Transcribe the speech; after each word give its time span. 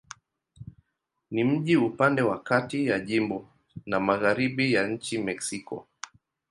Ni 1.31 1.43
mji 1.43 1.75
upande 1.77 2.21
wa 2.21 2.39
kati 2.41 2.87
ya 2.87 2.99
jimbo 2.99 3.49
na 3.85 3.99
magharibi 3.99 4.73
ya 4.73 4.87
nchi 4.87 5.17
Mexiko. 5.17 5.87